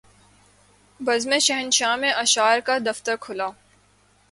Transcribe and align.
بزم 0.99 1.37
شاہنشاہ 1.39 1.95
میں 1.95 2.11
اشعار 2.13 2.59
کا 2.59 2.77
دفتر 2.85 3.15
کھلا 3.21 3.49